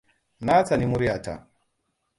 Na 0.47 0.55
tsani 0.65 0.85
muryata. 0.91 1.35